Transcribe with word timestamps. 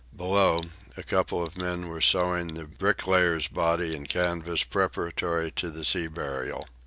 Below, 0.17 0.63
a 0.97 1.03
couple 1.03 1.43
of 1.43 1.59
men 1.59 1.87
were 1.87 2.01
sewing 2.01 2.55
the 2.55 2.65
"bricklayer's" 2.65 3.47
body 3.47 3.95
in 3.95 4.07
canvas 4.07 4.63
preparatory 4.63 5.51
to 5.51 5.69
the 5.69 5.85
sea 5.85 6.07
burial. 6.07 6.67